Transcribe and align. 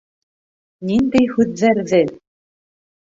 Ниндәй 0.91 1.29
һүҙҙәрҙе? 1.35 2.03